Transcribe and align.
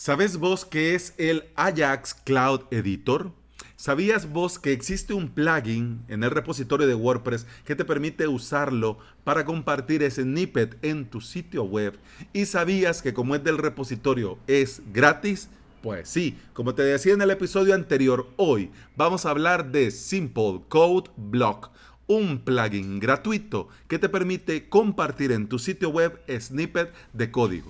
¿Sabes 0.00 0.36
vos 0.36 0.64
qué 0.64 0.94
es 0.94 1.12
el 1.18 1.42
Ajax 1.56 2.14
Cloud 2.14 2.60
Editor? 2.70 3.32
¿Sabías 3.74 4.30
vos 4.30 4.60
que 4.60 4.70
existe 4.70 5.12
un 5.12 5.28
plugin 5.28 6.04
en 6.06 6.22
el 6.22 6.30
repositorio 6.30 6.86
de 6.86 6.94
WordPress 6.94 7.46
que 7.64 7.74
te 7.74 7.84
permite 7.84 8.28
usarlo 8.28 8.98
para 9.24 9.44
compartir 9.44 10.08
snippet 10.08 10.78
en 10.82 11.10
tu 11.10 11.20
sitio 11.20 11.64
web? 11.64 11.98
¿Y 12.32 12.46
sabías 12.46 13.02
que 13.02 13.12
como 13.12 13.34
es 13.34 13.42
del 13.42 13.58
repositorio 13.58 14.38
es 14.46 14.82
gratis? 14.92 15.48
Pues 15.82 16.08
sí, 16.08 16.38
como 16.52 16.76
te 16.76 16.82
decía 16.82 17.14
en 17.14 17.22
el 17.22 17.32
episodio 17.32 17.74
anterior, 17.74 18.28
hoy 18.36 18.70
vamos 18.96 19.26
a 19.26 19.30
hablar 19.30 19.72
de 19.72 19.90
Simple 19.90 20.60
Code 20.68 21.10
Block, 21.16 21.72
un 22.06 22.38
plugin 22.38 23.00
gratuito 23.00 23.66
que 23.88 23.98
te 23.98 24.08
permite 24.08 24.68
compartir 24.68 25.32
en 25.32 25.48
tu 25.48 25.58
sitio 25.58 25.88
web 25.88 26.22
snippet 26.38 26.94
de 27.12 27.32
código. 27.32 27.66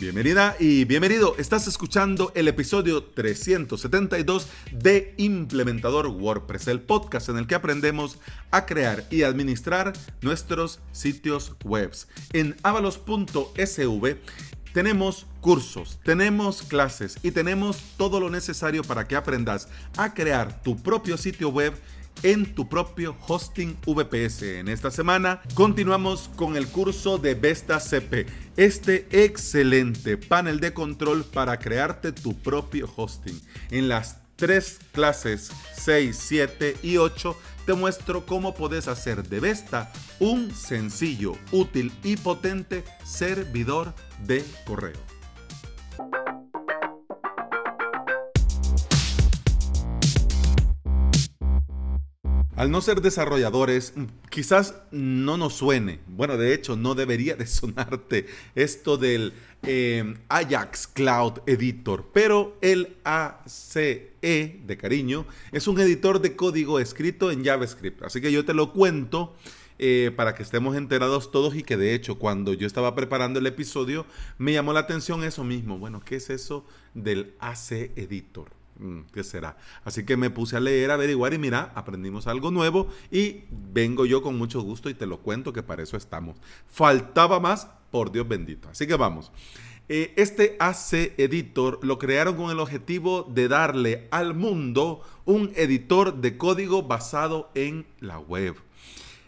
Bienvenida 0.00 0.56
y 0.58 0.84
bienvenido. 0.86 1.36
Estás 1.38 1.68
escuchando 1.68 2.32
el 2.34 2.48
episodio 2.48 3.04
372 3.04 4.48
de 4.72 5.14
Implementador 5.18 6.08
WordPress, 6.08 6.66
el 6.66 6.80
podcast 6.80 7.28
en 7.28 7.38
el 7.38 7.46
que 7.46 7.54
aprendemos 7.54 8.18
a 8.50 8.66
crear 8.66 9.04
y 9.10 9.22
administrar 9.22 9.92
nuestros 10.20 10.80
sitios 10.90 11.54
web. 11.64 11.92
En 12.32 12.56
avalos.sv 12.64 14.16
tenemos 14.72 15.26
cursos, 15.40 16.00
tenemos 16.02 16.62
clases 16.62 17.16
y 17.22 17.30
tenemos 17.30 17.80
todo 17.96 18.18
lo 18.18 18.30
necesario 18.30 18.82
para 18.82 19.06
que 19.06 19.14
aprendas 19.14 19.68
a 19.96 20.12
crear 20.12 20.60
tu 20.62 20.76
propio 20.76 21.16
sitio 21.16 21.50
web 21.50 21.72
en 22.22 22.54
tu 22.54 22.68
propio 22.68 23.16
hosting 23.26 23.76
VPS. 23.86 24.42
En 24.42 24.68
esta 24.68 24.90
semana 24.90 25.42
continuamos 25.54 26.30
con 26.36 26.56
el 26.56 26.68
curso 26.68 27.18
de 27.18 27.34
Vesta 27.34 27.80
CP, 27.80 28.26
este 28.56 29.06
excelente 29.10 30.16
panel 30.16 30.60
de 30.60 30.72
control 30.72 31.24
para 31.24 31.58
crearte 31.58 32.12
tu 32.12 32.34
propio 32.34 32.90
hosting. 32.96 33.40
En 33.70 33.88
las 33.88 34.18
tres 34.36 34.78
clases 34.92 35.50
6, 35.76 36.16
7 36.18 36.76
y 36.82 36.96
8 36.96 37.36
te 37.66 37.74
muestro 37.74 38.26
cómo 38.26 38.54
puedes 38.54 38.88
hacer 38.88 39.26
de 39.28 39.40
Vesta 39.40 39.92
un 40.18 40.54
sencillo, 40.54 41.36
útil 41.50 41.92
y 42.02 42.16
potente 42.16 42.84
servidor 43.04 43.94
de 44.26 44.44
correo. 44.66 45.13
Al 52.64 52.70
no 52.70 52.80
ser 52.80 53.02
desarrolladores, 53.02 53.92
quizás 54.30 54.74
no 54.90 55.36
nos 55.36 55.52
suene, 55.52 56.00
bueno, 56.06 56.38
de 56.38 56.54
hecho 56.54 56.76
no 56.76 56.94
debería 56.94 57.36
de 57.36 57.46
sonarte 57.46 58.24
esto 58.54 58.96
del 58.96 59.34
em, 59.64 60.16
Ajax 60.30 60.86
Cloud 60.86 61.40
Editor, 61.44 62.08
pero 62.14 62.56
el 62.62 62.96
ACE 63.04 64.14
de 64.22 64.78
cariño 64.80 65.26
es 65.52 65.68
un 65.68 65.78
editor 65.78 66.22
de 66.22 66.36
código 66.36 66.80
escrito 66.80 67.30
en 67.30 67.44
JavaScript, 67.44 68.02
así 68.02 68.22
que 68.22 68.32
yo 68.32 68.46
te 68.46 68.54
lo 68.54 68.72
cuento. 68.72 69.36
Eh, 69.78 70.12
para 70.14 70.36
que 70.36 70.44
estemos 70.44 70.76
enterados 70.76 71.32
todos 71.32 71.56
y 71.56 71.64
que 71.64 71.76
de 71.76 71.94
hecho 71.94 72.16
cuando 72.16 72.52
yo 72.52 72.64
estaba 72.64 72.94
preparando 72.94 73.40
el 73.40 73.46
episodio 73.48 74.06
me 74.38 74.52
llamó 74.52 74.72
la 74.72 74.78
atención 74.78 75.24
eso 75.24 75.42
mismo. 75.42 75.78
Bueno, 75.78 76.00
¿qué 76.00 76.14
es 76.14 76.30
eso 76.30 76.64
del 76.94 77.34
AC 77.40 77.90
Editor? 77.96 78.63
Mm, 78.78 79.00
¿Qué 79.12 79.22
será? 79.22 79.56
Así 79.84 80.04
que 80.04 80.16
me 80.16 80.30
puse 80.30 80.56
a 80.56 80.60
leer, 80.60 80.90
a 80.90 80.94
averiguar 80.94 81.32
y 81.32 81.38
mira, 81.38 81.72
aprendimos 81.74 82.26
algo 82.26 82.50
nuevo 82.50 82.88
y 83.10 83.44
vengo 83.50 84.04
yo 84.06 84.22
con 84.22 84.36
mucho 84.36 84.62
gusto 84.62 84.90
y 84.90 84.94
te 84.94 85.06
lo 85.06 85.20
cuento 85.20 85.52
que 85.52 85.62
para 85.62 85.82
eso 85.82 85.96
estamos. 85.96 86.36
Faltaba 86.66 87.38
más, 87.38 87.68
por 87.90 88.10
Dios 88.10 88.26
bendito. 88.26 88.68
Así 88.68 88.86
que 88.86 88.96
vamos. 88.96 89.30
Eh, 89.88 90.14
este 90.16 90.56
AC 90.58 91.12
Editor 91.18 91.78
lo 91.82 91.98
crearon 91.98 92.36
con 92.36 92.50
el 92.50 92.58
objetivo 92.58 93.22
de 93.22 93.48
darle 93.48 94.08
al 94.10 94.34
mundo 94.34 95.02
un 95.26 95.52
editor 95.54 96.20
de 96.20 96.38
código 96.38 96.82
basado 96.82 97.50
en 97.54 97.86
la 98.00 98.18
web. 98.18 98.56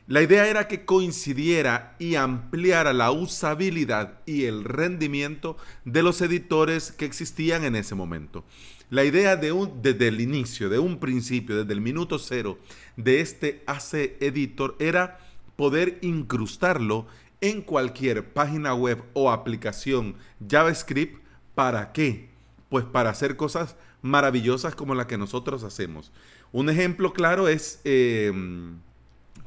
La 0.09 0.23
idea 0.23 0.47
era 0.47 0.67
que 0.67 0.85
coincidiera 0.85 1.97
y 1.99 2.15
ampliara 2.15 2.93
la 2.93 3.11
usabilidad 3.11 4.21
y 4.25 4.45
el 4.45 4.65
rendimiento 4.65 5.57
de 5.85 6.03
los 6.03 6.23
editores 6.23 6.93
que 6.93 7.05
existían 7.05 7.65
en 7.65 7.77
ese 7.77 7.95
momento. 7.95 8.45
La 8.89 9.05
idea 9.05 9.37
desde 9.37 10.09
el 10.09 10.21
inicio, 10.21 10.69
de 10.69 10.79
un 10.79 11.01
principio, 11.01 11.57
desde 11.57 11.73
el 11.73 11.81
minuto 11.81 12.21
cero 12.21 12.59
de 12.97 13.21
este 13.21 13.65
AC 13.67 14.17
Editor 14.21 14.77
era 14.79 15.19
poder 15.57 15.99
incrustarlo 16.03 17.07
en 17.41 17.63
cualquier 17.63 18.33
página 18.33 18.75
web 18.75 19.03
o 19.13 19.33
aplicación 19.33 20.15
JavaScript. 20.49 21.21
¿Para 21.57 21.93
qué? 21.93 22.29
Pues 22.69 22.85
para 22.85 23.11
hacer 23.11 23.37
cosas 23.37 23.75
maravillosas 24.03 24.77
como 24.77 24.95
la 24.95 25.09
que 25.09 25.19
nosotros 25.19 25.65
hacemos. 25.65 26.13
Un 26.53 26.71
ejemplo 26.71 27.13
claro 27.13 27.49
es 27.49 27.81
em, 27.83 28.79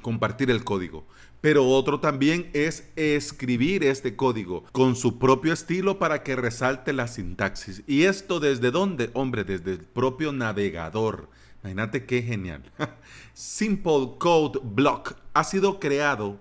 compartir 0.01 0.51
el 0.51 0.66
código. 0.66 1.07
Pero 1.41 1.66
otro 1.67 2.00
también 2.00 2.50
es 2.53 2.83
escribir 2.95 3.83
este 3.83 4.16
código 4.16 4.66
con 4.72 4.95
su 4.95 5.19
propio 5.19 5.53
estilo 5.53 5.97
para 5.97 6.22
que 6.23 6.35
resalte 6.35 6.91
la 6.91 7.07
sintaxis. 7.07 7.83
¿Y 7.88 8.03
esto 8.03 8.39
desde 8.39 8.72
dónde? 8.72 9.09
Hombre, 9.13 9.45
desde 9.45 9.72
el 9.72 9.79
propio 9.79 10.33
navegador. 10.33 11.29
Imagínate 11.63 12.05
qué 12.05 12.22
genial. 12.22 12.63
Simple 13.33 14.16
Code 14.17 14.59
Block 14.63 15.16
ha 15.33 15.44
sido 15.44 15.79
creado 15.79 16.38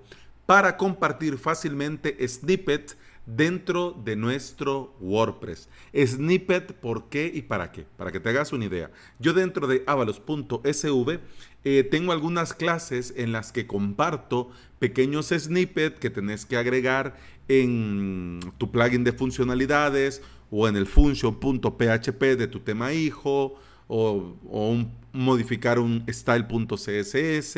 para 0.47 0.77
compartir 0.77 1.39
fácilmente 1.39 2.17
snippets 2.27 2.97
dentro 3.27 3.93
de 3.93 4.17
nuestro 4.17 4.95
WordPress. 5.01 5.69
Snippet, 5.95 6.73
¿por 6.73 7.09
qué 7.09 7.31
y 7.33 7.43
para 7.43 7.71
qué? 7.71 7.85
Para 7.97 8.11
que 8.11 8.21
te 8.21 8.31
hagas 8.31 8.53
una 8.53 8.65
idea. 8.65 8.91
Yo 9.19 9.35
dentro 9.35 9.67
de 9.67 9.85
avalos.sv 9.87 11.21
eh, 11.65 11.83
tengo 11.85 12.13
algunas 12.13 12.55
clases 12.55 13.13
en 13.17 13.33
las 13.33 13.53
que 13.53 13.67
comparto 13.67 14.51
pequeños 14.79 15.29
snippets 15.29 15.99
que 15.99 16.11
tenés 16.11 16.47
que 16.47 16.57
agregar 16.57 17.17
en 17.49 18.41
tu 18.59 18.71
plugin 18.71 19.05
de 19.05 19.13
funcionalidades 19.13 20.23
o 20.51 20.69
en 20.69 20.77
el 20.77 20.87
function.php 20.87 22.23
de 22.37 22.47
tu 22.47 22.61
tema 22.61 22.93
hijo 22.93 23.59
o, 23.89 24.87
modificar 25.13 25.79
un 25.79 26.05
style.css, 26.09 27.57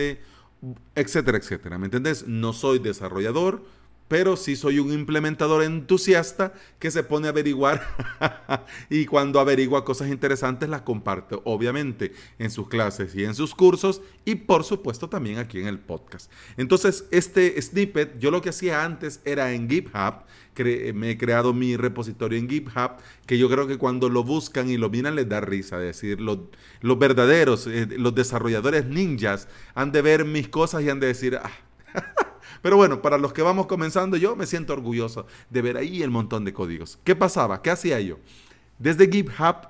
etcétera, 0.94 1.38
etcétera. 1.38 1.78
¿Me 1.78 1.86
entendés? 1.86 2.26
No 2.26 2.52
soy 2.52 2.78
desarrollador, 2.78 3.64
pero 4.10 4.36
sí 4.36 4.56
soy 4.56 4.80
un 4.80 4.92
implementador 4.92 5.62
entusiasta 5.62 6.52
que 6.80 6.90
se 6.90 7.04
pone 7.04 7.28
a 7.28 7.30
averiguar 7.30 7.80
y 8.90 9.06
cuando 9.06 9.38
averigua 9.38 9.84
cosas 9.84 10.08
interesantes 10.08 10.68
las 10.68 10.82
comparte, 10.82 11.38
obviamente, 11.44 12.12
en 12.40 12.50
sus 12.50 12.68
clases 12.68 13.14
y 13.14 13.22
en 13.22 13.36
sus 13.36 13.54
cursos 13.54 14.02
y 14.24 14.34
por 14.34 14.64
supuesto 14.64 15.08
también 15.08 15.38
aquí 15.38 15.60
en 15.60 15.68
el 15.68 15.78
podcast. 15.78 16.28
Entonces, 16.56 17.04
este 17.12 17.62
snippet, 17.62 18.18
yo 18.18 18.32
lo 18.32 18.42
que 18.42 18.48
hacía 18.48 18.84
antes 18.84 19.20
era 19.24 19.52
en 19.52 19.70
GitHub, 19.70 20.24
me 20.92 21.10
he 21.10 21.16
creado 21.16 21.54
mi 21.54 21.76
repositorio 21.76 22.36
en 22.36 22.48
GitHub, 22.48 22.96
que 23.26 23.38
yo 23.38 23.48
creo 23.48 23.68
que 23.68 23.78
cuando 23.78 24.08
lo 24.08 24.24
buscan 24.24 24.68
y 24.68 24.76
lo 24.76 24.90
miran 24.90 25.14
les 25.14 25.28
da 25.28 25.40
risa, 25.40 25.76
es 25.76 26.00
decir, 26.00 26.20
los, 26.20 26.38
los 26.80 26.98
verdaderos, 26.98 27.68
eh, 27.68 27.86
los 27.96 28.12
desarrolladores 28.12 28.86
ninjas 28.86 29.46
han 29.76 29.92
de 29.92 30.02
ver 30.02 30.24
mis 30.24 30.48
cosas 30.48 30.82
y 30.82 30.90
han 30.90 30.98
de 30.98 31.06
decir, 31.06 31.38
ah, 31.40 31.52
Pero 32.62 32.76
bueno, 32.76 33.02
para 33.02 33.18
los 33.18 33.32
que 33.32 33.42
vamos 33.42 33.66
comenzando, 33.66 34.16
yo 34.16 34.36
me 34.36 34.46
siento 34.46 34.72
orgulloso 34.72 35.26
de 35.48 35.62
ver 35.62 35.76
ahí 35.76 36.02
el 36.02 36.10
montón 36.10 36.44
de 36.44 36.52
códigos. 36.52 36.98
¿Qué 37.04 37.16
pasaba? 37.16 37.62
¿Qué 37.62 37.70
hacía 37.70 38.00
yo? 38.00 38.18
Desde 38.78 39.10
GitHub 39.10 39.68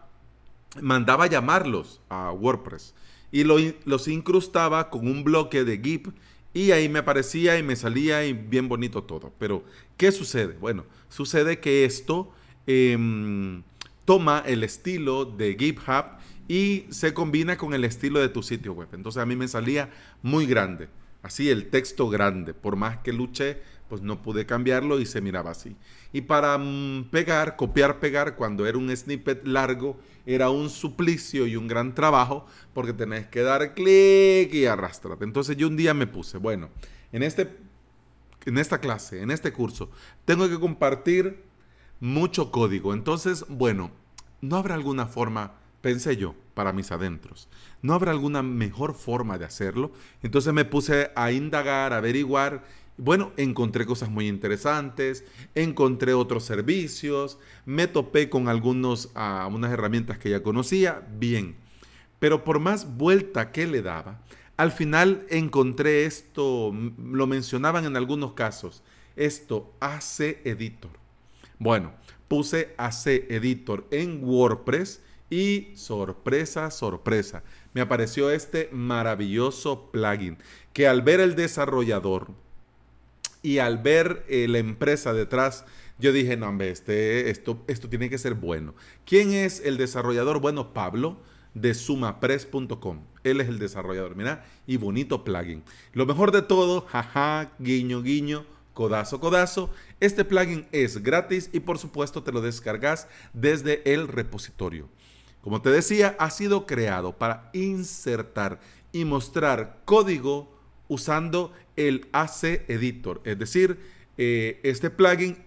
mandaba 0.80 1.26
llamarlos 1.26 2.00
a 2.08 2.32
WordPress 2.32 2.94
y 3.32 3.44
los 3.44 4.08
incrustaba 4.08 4.90
con 4.90 5.06
un 5.06 5.24
bloque 5.24 5.64
de 5.64 5.78
Git 5.78 6.08
y 6.52 6.72
ahí 6.72 6.88
me 6.88 6.98
aparecía 6.98 7.58
y 7.58 7.62
me 7.62 7.76
salía 7.76 8.24
y 8.24 8.32
bien 8.32 8.68
bonito 8.68 9.04
todo. 9.04 9.32
Pero, 9.38 9.64
¿qué 9.96 10.10
sucede? 10.10 10.56
Bueno, 10.60 10.84
sucede 11.08 11.60
que 11.60 11.84
esto 11.84 12.32
em, 12.66 13.62
toma 14.04 14.42
el 14.46 14.64
estilo 14.64 15.24
de 15.24 15.56
GitHub 15.58 16.18
y 16.48 16.86
se 16.90 17.14
combina 17.14 17.56
con 17.56 17.74
el 17.74 17.84
estilo 17.84 18.18
de 18.18 18.28
tu 18.28 18.42
sitio 18.42 18.72
web. 18.72 18.88
Entonces 18.92 19.22
a 19.22 19.26
mí 19.26 19.36
me 19.36 19.46
salía 19.46 19.90
muy 20.22 20.46
grande. 20.46 20.88
Así 21.22 21.50
el 21.50 21.68
texto 21.68 22.08
grande. 22.08 22.54
Por 22.54 22.76
más 22.76 22.98
que 22.98 23.12
luché, 23.12 23.60
pues 23.88 24.02
no 24.02 24.22
pude 24.22 24.46
cambiarlo 24.46 25.00
y 25.00 25.06
se 25.06 25.20
miraba 25.20 25.50
así. 25.50 25.76
Y 26.12 26.22
para 26.22 26.56
mm, 26.56 27.10
pegar, 27.10 27.56
copiar, 27.56 27.98
pegar, 27.98 28.36
cuando 28.36 28.66
era 28.66 28.78
un 28.78 28.94
snippet 28.96 29.46
largo, 29.46 29.98
era 30.24 30.50
un 30.50 30.70
suplicio 30.70 31.46
y 31.46 31.56
un 31.56 31.66
gran 31.66 31.94
trabajo 31.94 32.46
porque 32.72 32.92
tenés 32.92 33.26
que 33.26 33.42
dar 33.42 33.74
clic 33.74 34.54
y 34.54 34.66
arrastrarte. 34.66 35.24
Entonces 35.24 35.56
yo 35.56 35.66
un 35.66 35.76
día 35.76 35.92
me 35.92 36.06
puse, 36.06 36.38
bueno, 36.38 36.70
en, 37.12 37.22
este, 37.22 37.48
en 38.46 38.58
esta 38.58 38.78
clase, 38.78 39.22
en 39.22 39.30
este 39.30 39.52
curso, 39.52 39.90
tengo 40.24 40.48
que 40.48 40.58
compartir 40.58 41.42
mucho 41.98 42.50
código. 42.50 42.94
Entonces, 42.94 43.44
bueno, 43.48 43.90
¿no 44.40 44.56
habrá 44.56 44.74
alguna 44.74 45.06
forma 45.06 45.54
pensé 45.80 46.16
yo, 46.16 46.34
para 46.60 46.74
mis 46.74 46.92
adentros. 46.92 47.48
¿No 47.80 47.94
habrá 47.94 48.10
alguna 48.10 48.42
mejor 48.42 48.92
forma 48.92 49.38
de 49.38 49.46
hacerlo? 49.46 49.92
Entonces 50.22 50.52
me 50.52 50.66
puse 50.66 51.10
a 51.16 51.32
indagar, 51.32 51.94
a 51.94 51.96
averiguar 51.96 52.64
Bueno, 52.98 53.32
encontré 53.38 53.86
cosas 53.86 54.10
muy 54.10 54.28
interesantes, 54.28 55.24
encontré 55.54 56.12
otros 56.12 56.44
servicios, 56.44 57.38
me 57.64 57.86
topé 57.86 58.28
con 58.28 58.46
algunos, 58.46 59.06
uh, 59.16 59.48
unas 59.48 59.72
herramientas 59.72 60.18
que 60.18 60.28
ya 60.28 60.42
conocía, 60.42 61.02
bien. 61.18 61.56
Pero 62.18 62.44
por 62.44 62.58
más 62.58 62.98
vuelta 62.98 63.52
que 63.52 63.66
le 63.66 63.80
daba, 63.80 64.20
al 64.58 64.70
final 64.70 65.24
encontré 65.30 66.04
esto, 66.04 66.74
lo 67.02 67.26
mencionaban 67.26 67.86
en 67.86 67.96
algunos 67.96 68.34
casos, 68.34 68.82
esto 69.16 69.72
AC 69.80 70.42
Editor. 70.44 70.90
Bueno, 71.58 71.94
puse 72.28 72.74
AC 72.76 73.06
Editor 73.30 73.86
en 73.90 74.22
WordPress 74.22 75.00
y 75.30 75.68
sorpresa, 75.76 76.70
sorpresa, 76.70 77.42
me 77.72 77.80
apareció 77.80 78.30
este 78.30 78.68
maravilloso 78.72 79.90
plugin 79.92 80.36
que 80.72 80.88
al 80.88 81.02
ver 81.02 81.20
el 81.20 81.36
desarrollador 81.36 82.28
y 83.42 83.58
al 83.58 83.78
ver 83.78 84.24
eh, 84.28 84.48
la 84.48 84.58
empresa 84.58 85.12
detrás, 85.12 85.64
yo 85.98 86.12
dije, 86.12 86.36
no, 86.36 86.48
hombre, 86.48 86.70
este, 86.70 87.30
esto, 87.30 87.62
esto 87.68 87.88
tiene 87.88 88.10
que 88.10 88.18
ser 88.18 88.34
bueno. 88.34 88.74
¿Quién 89.06 89.32
es 89.32 89.60
el 89.64 89.76
desarrollador? 89.76 90.40
Bueno, 90.40 90.74
Pablo 90.74 91.18
de 91.54 91.74
sumapress.com. 91.74 93.00
Él 93.24 93.40
es 93.40 93.48
el 93.48 93.58
desarrollador, 93.58 94.16
mira, 94.16 94.44
y 94.66 94.76
bonito 94.76 95.24
plugin. 95.24 95.62
Lo 95.92 96.06
mejor 96.06 96.32
de 96.32 96.42
todo, 96.42 96.82
jaja, 96.82 97.52
guiño, 97.58 98.02
guiño, 98.02 98.46
codazo, 98.74 99.20
codazo. 99.20 99.70
Este 100.00 100.24
plugin 100.24 100.66
es 100.72 101.02
gratis 101.02 101.50
y 101.52 101.60
por 101.60 101.78
supuesto 101.78 102.22
te 102.22 102.32
lo 102.32 102.40
descargas 102.40 103.08
desde 103.32 103.82
el 103.92 104.08
repositorio. 104.08 104.88
Como 105.42 105.62
te 105.62 105.70
decía, 105.70 106.16
ha 106.18 106.30
sido 106.30 106.66
creado 106.66 107.16
para 107.16 107.50
insertar 107.52 108.60
y 108.92 109.04
mostrar 109.04 109.80
código 109.84 110.52
usando 110.88 111.52
el 111.76 112.08
AC 112.12 112.64
Editor. 112.68 113.20
Es 113.24 113.38
decir, 113.38 113.78
eh, 114.18 114.60
este 114.64 114.90
plugin 114.90 115.38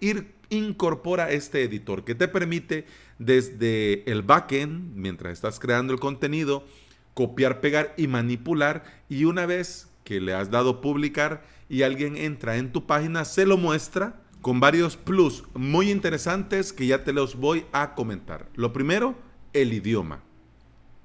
incorpora 0.50 1.30
este 1.30 1.62
editor 1.62 2.04
que 2.04 2.14
te 2.14 2.28
permite 2.28 2.86
desde 3.18 4.10
el 4.10 4.22
backend, 4.22 4.94
mientras 4.96 5.32
estás 5.32 5.60
creando 5.60 5.92
el 5.92 6.00
contenido, 6.00 6.64
copiar, 7.14 7.60
pegar 7.60 7.94
y 7.96 8.08
manipular. 8.08 8.84
Y 9.08 9.24
una 9.24 9.46
vez 9.46 9.88
que 10.02 10.20
le 10.20 10.34
has 10.34 10.50
dado 10.50 10.80
publicar 10.80 11.44
y 11.68 11.82
alguien 11.82 12.16
entra 12.16 12.56
en 12.56 12.72
tu 12.72 12.86
página, 12.86 13.24
se 13.24 13.46
lo 13.46 13.56
muestra 13.56 14.20
con 14.42 14.60
varios 14.60 14.96
plus 14.96 15.44
muy 15.54 15.90
interesantes 15.90 16.72
que 16.72 16.86
ya 16.86 17.04
te 17.04 17.12
los 17.12 17.36
voy 17.36 17.64
a 17.72 17.94
comentar. 17.94 18.48
Lo 18.54 18.72
primero, 18.72 19.14
el 19.54 19.72
idioma. 19.72 20.20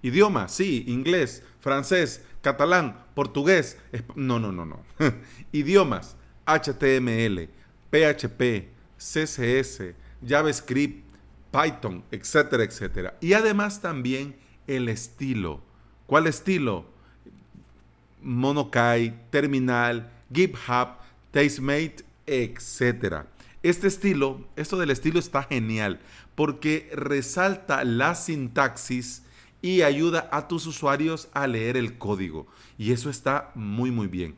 Idioma, 0.02 0.48
sí, 0.48 0.84
inglés, 0.88 1.44
francés, 1.60 2.24
catalán, 2.42 3.06
portugués. 3.14 3.78
No, 4.16 4.40
no, 4.40 4.52
no, 4.52 4.66
no. 4.66 4.84
Idiomas, 5.52 6.16
HTML, 6.46 7.50
PHP, 7.92 8.70
CSS, 8.98 9.94
JavaScript, 10.26 11.06
Python, 11.52 12.04
etcétera, 12.12 12.64
etcétera. 12.64 13.18
Y 13.22 13.34
además 13.34 13.82
también 13.82 14.36
el 14.68 14.90
estilo. 14.90 15.62
¿Cuál 16.06 16.28
estilo? 16.28 16.86
Monokai, 18.22 19.16
Terminal, 19.30 20.12
GitHub, 20.32 20.98
Tastemate, 21.32 22.04
etcétera. 22.26 23.28
Este 23.62 23.88
estilo, 23.88 24.48
esto 24.56 24.78
del 24.78 24.90
estilo 24.90 25.20
está 25.20 25.44
genial 25.44 26.00
porque 26.36 26.90
resalta 26.94 27.84
la 27.84 28.16
sintaxis 28.16 29.24
y 29.62 29.82
ayuda 29.82 30.30
a 30.32 30.48
tus 30.48 30.66
usuarios 30.66 31.28
a 31.34 31.46
leer 31.46 31.76
el 31.76 31.98
código. 31.98 32.48
Y 32.78 32.94
eso 32.94 33.10
está 33.10 33.52
muy, 33.56 33.92
muy 33.92 34.08
bien. 34.08 34.38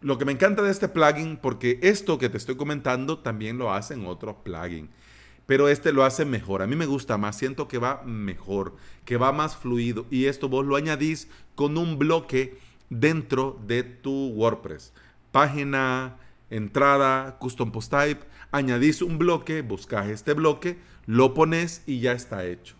Lo 0.00 0.18
que 0.18 0.24
me 0.24 0.32
encanta 0.32 0.62
de 0.62 0.72
este 0.72 0.88
plugin, 0.88 1.36
porque 1.36 1.78
esto 1.80 2.18
que 2.18 2.28
te 2.28 2.38
estoy 2.38 2.56
comentando 2.56 3.20
también 3.20 3.56
lo 3.56 3.72
hacen 3.72 4.04
otros 4.04 4.36
plugins, 4.42 4.90
pero 5.46 5.68
este 5.68 5.92
lo 5.92 6.04
hace 6.04 6.24
mejor. 6.24 6.60
A 6.60 6.66
mí 6.66 6.74
me 6.74 6.86
gusta 6.86 7.16
más, 7.18 7.38
siento 7.38 7.68
que 7.68 7.78
va 7.78 8.02
mejor, 8.04 8.74
que 9.04 9.16
va 9.16 9.30
más 9.30 9.56
fluido. 9.56 10.06
Y 10.10 10.24
esto 10.24 10.48
vos 10.48 10.66
lo 10.66 10.74
añadís 10.74 11.28
con 11.54 11.78
un 11.78 11.98
bloque 11.98 12.58
dentro 12.90 13.60
de 13.64 13.84
tu 13.84 14.30
WordPress. 14.30 14.92
Página, 15.30 16.16
entrada, 16.50 17.38
custom 17.38 17.72
post 17.72 17.90
type, 17.90 18.20
añadís 18.50 19.02
un 19.02 19.18
bloque, 19.18 19.62
buscas 19.62 20.08
este 20.08 20.32
bloque, 20.32 20.78
lo 21.06 21.34
pones 21.34 21.82
y 21.86 22.00
ya 22.00 22.12
está 22.12 22.44
hecho. 22.46 22.74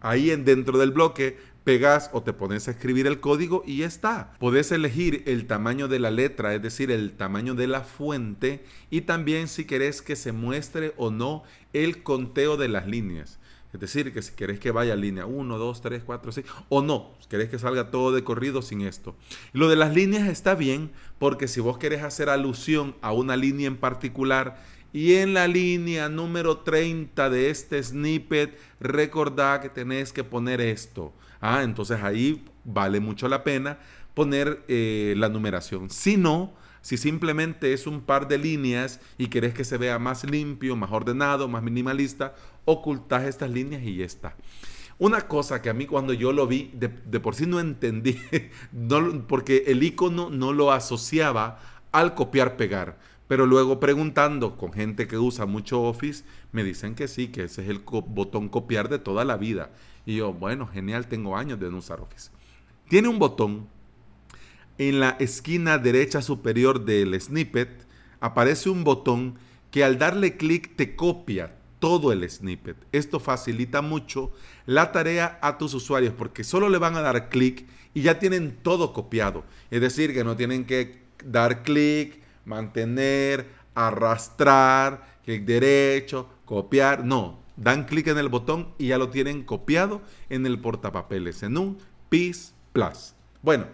Ahí 0.00 0.30
en 0.30 0.44
dentro 0.44 0.78
del 0.78 0.92
bloque 0.92 1.36
pegas 1.64 2.08
o 2.14 2.22
te 2.22 2.32
pones 2.32 2.66
a 2.66 2.70
escribir 2.70 3.06
el 3.06 3.20
código 3.20 3.62
y 3.66 3.78
ya 3.78 3.86
está. 3.86 4.32
Puedes 4.38 4.72
elegir 4.72 5.22
el 5.26 5.46
tamaño 5.46 5.86
de 5.86 5.98
la 5.98 6.10
letra, 6.10 6.54
es 6.54 6.62
decir, 6.62 6.90
el 6.90 7.12
tamaño 7.12 7.54
de 7.54 7.66
la 7.66 7.82
fuente 7.82 8.64
y 8.90 9.02
también 9.02 9.48
si 9.48 9.66
querés 9.66 10.00
que 10.00 10.16
se 10.16 10.32
muestre 10.32 10.94
o 10.96 11.10
no 11.10 11.42
el 11.74 12.02
conteo 12.02 12.56
de 12.56 12.68
las 12.68 12.86
líneas. 12.86 13.38
Es 13.72 13.80
decir, 13.80 14.12
que 14.12 14.22
si 14.22 14.32
querés 14.32 14.58
que 14.60 14.70
vaya 14.70 14.96
línea 14.96 15.26
1, 15.26 15.58
2, 15.58 15.80
3, 15.80 16.02
4, 16.04 16.32
6, 16.32 16.46
o 16.68 16.82
no, 16.82 17.12
querés 17.28 17.50
que 17.50 17.58
salga 17.58 17.90
todo 17.90 18.12
de 18.12 18.24
corrido 18.24 18.62
sin 18.62 18.80
esto. 18.80 19.14
Lo 19.52 19.68
de 19.68 19.76
las 19.76 19.94
líneas 19.94 20.28
está 20.28 20.54
bien, 20.54 20.90
porque 21.18 21.48
si 21.48 21.60
vos 21.60 21.76
querés 21.78 22.02
hacer 22.02 22.30
alusión 22.30 22.94
a 23.02 23.12
una 23.12 23.36
línea 23.36 23.66
en 23.66 23.76
particular, 23.76 24.58
y 24.92 25.14
en 25.14 25.34
la 25.34 25.46
línea 25.46 26.08
número 26.08 26.58
30 26.58 27.28
de 27.28 27.50
este 27.50 27.82
snippet, 27.82 28.58
recordá 28.80 29.60
que 29.60 29.68
tenés 29.68 30.12
que 30.12 30.24
poner 30.24 30.62
esto. 30.62 31.12
Ah, 31.40 31.62
entonces 31.62 32.02
ahí 32.02 32.44
vale 32.64 32.98
mucho 33.00 33.28
la 33.28 33.44
pena 33.44 33.78
poner 34.14 34.64
eh, 34.66 35.14
la 35.16 35.28
numeración. 35.28 35.90
Si 35.90 36.16
no, 36.16 36.54
si 36.80 36.96
simplemente 36.96 37.72
es 37.72 37.86
un 37.86 38.00
par 38.00 38.28
de 38.28 38.38
líneas 38.38 39.00
y 39.18 39.28
querés 39.28 39.52
que 39.52 39.64
se 39.64 39.76
vea 39.76 39.98
más 39.98 40.24
limpio, 40.24 40.74
más 40.74 40.90
ordenado, 40.90 41.48
más 41.48 41.62
minimalista, 41.62 42.34
ocultás 42.68 43.24
estas 43.24 43.50
líneas 43.50 43.82
y 43.82 43.96
ya 43.96 44.04
está. 44.04 44.36
Una 44.98 45.22
cosa 45.22 45.62
que 45.62 45.70
a 45.70 45.74
mí 45.74 45.86
cuando 45.86 46.12
yo 46.12 46.32
lo 46.32 46.46
vi, 46.46 46.70
de, 46.74 46.88
por 47.20 47.34
sí 47.34 47.46
no 47.46 47.60
entendí, 47.60 48.18
porque 49.28 49.64
el 49.68 49.82
icono 49.82 50.28
no 50.28 50.52
lo 50.52 50.72
asociaba 50.72 51.60
al 51.92 52.14
copiar-pegar. 52.14 52.98
Pero 53.26 53.46
luego 53.46 53.78
preguntando 53.78 54.56
con 54.56 54.72
gente 54.72 55.06
que 55.06 55.18
usa 55.18 55.46
mucho 55.46 55.82
Office, 55.82 56.24
me 56.50 56.64
dicen 56.64 56.94
que 56.94 57.08
sí, 57.08 57.28
que 57.28 57.44
ese 57.44 57.62
es 57.62 57.68
el 57.68 57.80
botón 57.80 58.48
copiar 58.48 58.88
de 58.88 58.98
toda 58.98 59.24
la 59.24 59.36
vida. 59.36 59.70
Y 60.04 60.16
yo, 60.16 60.32
bueno, 60.32 60.66
genial, 60.66 61.08
tengo 61.08 61.36
años 61.36 61.60
de 61.60 61.70
no 61.70 61.78
usar 61.78 62.00
Office. 62.00 62.30
Tiene 62.88 63.08
un 63.08 63.18
botón 63.18 63.68
en 64.78 65.00
la 65.00 65.10
esquina 65.20 65.78
derecha 65.78 66.22
superior 66.22 66.84
del 66.84 67.20
snippet, 67.20 67.86
aparece 68.20 68.70
un 68.70 68.84
botón 68.84 69.38
que 69.70 69.84
al 69.84 69.98
darle 69.98 70.36
clic 70.36 70.74
te 70.76 70.96
copia 70.96 71.57
todo 71.78 72.12
el 72.12 72.28
snippet. 72.28 72.76
Esto 72.92 73.20
facilita 73.20 73.82
mucho 73.82 74.32
la 74.66 74.92
tarea 74.92 75.38
a 75.42 75.58
tus 75.58 75.74
usuarios 75.74 76.14
porque 76.16 76.44
solo 76.44 76.68
le 76.68 76.78
van 76.78 76.96
a 76.96 77.00
dar 77.00 77.28
clic 77.28 77.66
y 77.94 78.02
ya 78.02 78.18
tienen 78.18 78.58
todo 78.62 78.92
copiado. 78.92 79.44
Es 79.70 79.80
decir, 79.80 80.12
que 80.12 80.24
no 80.24 80.36
tienen 80.36 80.64
que 80.64 81.02
dar 81.24 81.62
clic, 81.62 82.20
mantener, 82.44 83.46
arrastrar, 83.74 85.18
clic 85.24 85.44
derecho, 85.44 86.28
copiar. 86.44 87.04
No, 87.04 87.40
dan 87.56 87.84
clic 87.84 88.06
en 88.08 88.18
el 88.18 88.28
botón 88.28 88.68
y 88.78 88.88
ya 88.88 88.98
lo 88.98 89.10
tienen 89.10 89.44
copiado 89.44 90.02
en 90.28 90.46
el 90.46 90.60
portapapeles, 90.60 91.42
en 91.42 91.58
un 91.58 91.78
PIS 92.08 92.54
Plus. 92.72 93.14
Bueno, 93.42 93.66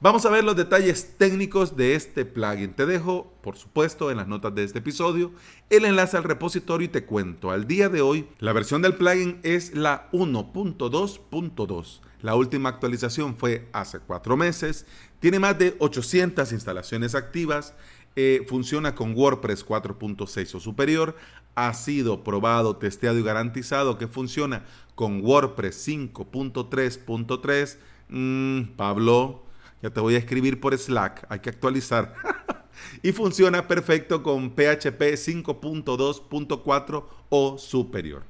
vamos 0.00 0.26
a 0.26 0.30
ver 0.30 0.44
los 0.44 0.56
detalles 0.56 1.16
técnicos 1.16 1.76
de 1.76 1.94
este 1.94 2.24
plugin. 2.24 2.74
Te 2.74 2.86
dejo, 2.86 3.32
por 3.42 3.56
supuesto, 3.56 4.10
en 4.10 4.16
las 4.16 4.28
notas 4.28 4.54
de 4.54 4.64
este 4.64 4.78
episodio 4.80 5.32
el 5.70 5.84
enlace 5.84 6.16
al 6.16 6.24
repositorio 6.24 6.86
y 6.86 6.88
te 6.88 7.04
cuento. 7.04 7.50
Al 7.50 7.66
día 7.66 7.88
de 7.88 8.00
hoy, 8.00 8.28
la 8.38 8.52
versión 8.52 8.82
del 8.82 8.94
plugin 8.94 9.40
es 9.42 9.74
la 9.74 10.08
1.2.2. 10.12 12.00
La 12.22 12.34
última 12.34 12.70
actualización 12.70 13.36
fue 13.36 13.68
hace 13.72 14.00
cuatro 14.00 14.36
meses. 14.36 14.86
Tiene 15.20 15.38
más 15.38 15.58
de 15.58 15.76
800 15.78 16.52
instalaciones 16.52 17.14
activas 17.14 17.74
eh, 18.18 18.46
funciona 18.48 18.94
con 18.94 19.14
WordPress 19.14 19.64
4.6 19.64 20.54
o 20.54 20.60
superior. 20.60 21.16
Ha 21.54 21.74
sido 21.74 22.24
probado, 22.24 22.76
testeado 22.76 23.18
y 23.18 23.22
garantizado 23.22 23.98
que 23.98 24.08
funciona 24.08 24.64
con 24.94 25.22
WordPress 25.22 25.86
5.3.3. 25.86 27.76
Mm, 28.08 28.76
Pablo, 28.76 29.44
ya 29.82 29.90
te 29.90 30.00
voy 30.00 30.14
a 30.14 30.18
escribir 30.18 30.60
por 30.60 30.76
Slack, 30.76 31.26
hay 31.28 31.40
que 31.40 31.50
actualizar. 31.50 32.14
y 33.02 33.12
funciona 33.12 33.68
perfecto 33.68 34.22
con 34.22 34.50
PHP 34.50 35.16
5.2.4 35.16 37.04
o 37.28 37.58
superior. 37.58 38.24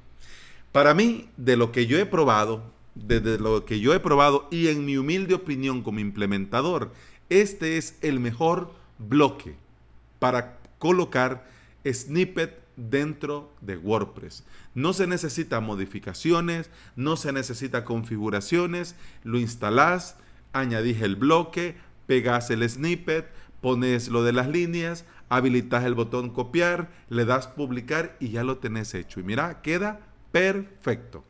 Para 0.72 0.94
mí, 0.94 1.28
de 1.36 1.56
lo 1.56 1.72
que 1.72 1.86
yo 1.86 1.98
he 1.98 2.06
probado, 2.06 2.62
desde 2.94 3.38
lo 3.38 3.64
que 3.64 3.80
yo 3.80 3.94
he 3.94 4.00
probado 4.00 4.48
y 4.50 4.68
en 4.68 4.84
mi 4.84 4.96
humilde 4.96 5.34
opinión 5.34 5.82
como 5.82 6.00
implementador, 6.00 6.92
este 7.28 7.76
es 7.76 7.96
el 8.02 8.20
mejor 8.20 8.72
bloque 8.98 9.56
para 10.18 10.58
colocar 10.78 11.48
snippet 11.84 12.62
dentro 12.76 13.52
de 13.60 13.76
WordPress. 13.76 14.44
No 14.74 14.92
se 14.92 15.06
necesita 15.06 15.60
modificaciones, 15.60 16.70
no 16.94 17.16
se 17.16 17.32
necesita 17.32 17.84
configuraciones, 17.84 18.94
lo 19.24 19.38
instalás, 19.38 20.16
añadís 20.52 21.02
el 21.02 21.16
bloque, 21.16 21.76
pegas 22.06 22.50
el 22.50 22.68
snippet, 22.68 23.26
pones 23.60 24.08
lo 24.08 24.22
de 24.22 24.32
las 24.32 24.48
líneas, 24.48 25.04
habilitas 25.28 25.84
el 25.84 25.94
botón 25.94 26.30
copiar, 26.30 26.90
le 27.08 27.24
das 27.24 27.48
publicar 27.48 28.16
y 28.20 28.30
ya 28.30 28.44
lo 28.44 28.58
tenés 28.58 28.94
hecho. 28.94 29.20
Y 29.20 29.22
mira, 29.22 29.62
queda 29.62 30.00
perfecto. 30.32 31.24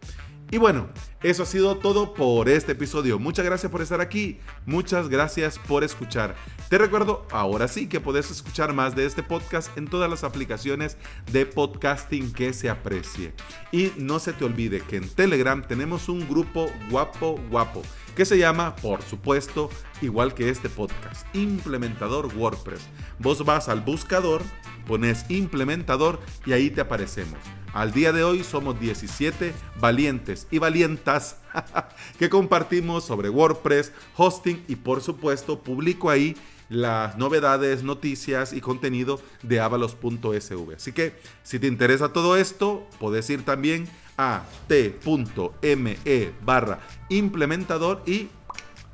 Y 0.50 0.58
bueno, 0.58 0.86
eso 1.24 1.42
ha 1.42 1.46
sido 1.46 1.76
todo 1.78 2.14
por 2.14 2.48
este 2.48 2.72
episodio. 2.72 3.18
Muchas 3.18 3.44
gracias 3.44 3.70
por 3.70 3.82
estar 3.82 4.00
aquí. 4.00 4.38
Muchas 4.64 5.08
gracias 5.08 5.58
por 5.58 5.82
escuchar. 5.82 6.36
Te 6.68 6.78
recuerdo, 6.78 7.26
ahora 7.32 7.66
sí, 7.66 7.88
que 7.88 7.98
puedes 7.98 8.30
escuchar 8.30 8.72
más 8.72 8.94
de 8.94 9.06
este 9.06 9.24
podcast 9.24 9.76
en 9.76 9.88
todas 9.88 10.08
las 10.08 10.22
aplicaciones 10.22 10.96
de 11.32 11.46
podcasting 11.46 12.32
que 12.32 12.52
se 12.52 12.70
aprecie. 12.70 13.34
Y 13.72 13.92
no 13.96 14.20
se 14.20 14.32
te 14.32 14.44
olvide 14.44 14.80
que 14.82 14.96
en 14.96 15.08
Telegram 15.08 15.66
tenemos 15.66 16.08
un 16.08 16.28
grupo 16.28 16.70
guapo, 16.90 17.40
guapo, 17.50 17.82
que 18.14 18.24
se 18.24 18.38
llama, 18.38 18.76
por 18.76 19.02
supuesto, 19.02 19.68
igual 20.00 20.32
que 20.32 20.48
este 20.48 20.68
podcast, 20.68 21.26
Implementador 21.34 22.32
WordPress. 22.36 22.82
Vos 23.18 23.44
vas 23.44 23.68
al 23.68 23.80
buscador, 23.80 24.42
pones 24.86 25.28
implementador 25.28 26.20
y 26.46 26.52
ahí 26.52 26.70
te 26.70 26.82
aparecemos. 26.82 27.40
Al 27.76 27.92
día 27.92 28.10
de 28.10 28.24
hoy 28.24 28.42
somos 28.42 28.80
17 28.80 29.52
valientes 29.78 30.46
y 30.50 30.58
valientas 30.58 31.36
que 32.18 32.30
compartimos 32.30 33.04
sobre 33.04 33.28
WordPress, 33.28 33.92
hosting 34.16 34.64
y 34.66 34.76
por 34.76 35.02
supuesto 35.02 35.58
publico 35.58 36.08
ahí 36.08 36.38
las 36.70 37.18
novedades, 37.18 37.82
noticias 37.82 38.54
y 38.54 38.62
contenido 38.62 39.20
de 39.42 39.60
avalos.sv. 39.60 40.74
Así 40.74 40.92
que 40.92 41.20
si 41.42 41.58
te 41.58 41.66
interesa 41.66 42.14
todo 42.14 42.38
esto, 42.38 42.88
puedes 42.98 43.28
ir 43.28 43.44
también 43.44 43.86
a 44.16 44.44
t.me 44.68 46.32
barra 46.46 46.80
implementador 47.10 48.02
y 48.06 48.30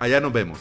allá 0.01 0.21
nos 0.21 0.33
vemos. 0.33 0.59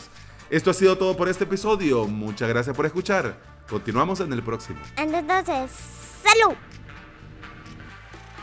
Esto 0.52 0.70
ha 0.70 0.76
sido 0.76 0.96
todo 0.96 1.18
por 1.18 1.28
este 1.28 1.46
episodio. 1.46 2.06
Muchas 2.06 2.48
gracias 2.50 2.76
por 2.76 2.86
escuchar. 2.86 3.42
Continuamos 3.68 4.20
en 4.20 4.32
el 4.32 4.44
próximo. 4.44 4.80
Entonces, 4.96 5.72
salud. 6.22 6.56